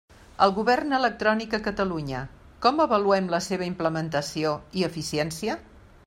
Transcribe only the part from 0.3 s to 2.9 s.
El govern electrònic a Catalunya: com